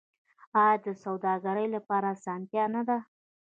آیا 0.63 0.75
دا 0.79 0.85
د 0.85 0.87
سوداګرۍ 1.03 1.67
لپاره 1.75 2.07
اسانتیا 2.15 2.65
نه 2.75 2.81
ده؟ 2.87 2.97